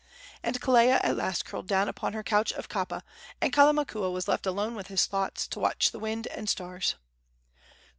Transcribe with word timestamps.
And 0.41 0.59
Kelea 0.59 0.99
at 1.03 1.15
last 1.15 1.45
curled 1.45 1.67
down 1.67 1.87
upon 1.87 2.13
her 2.13 2.23
couch 2.23 2.51
of 2.53 2.67
kapa, 2.67 3.03
and 3.39 3.53
Kalamakua 3.53 4.11
was 4.11 4.27
left 4.27 4.47
alone 4.47 4.73
with 4.73 4.87
his 4.87 5.05
thoughts 5.05 5.45
to 5.49 5.59
watch 5.59 5.91
the 5.91 5.99
wind 5.99 6.25
and 6.25 6.49
stars. 6.49 6.95